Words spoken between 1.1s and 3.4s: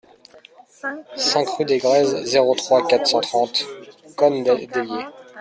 cinq rue des Grèzes, zéro trois, quatre cent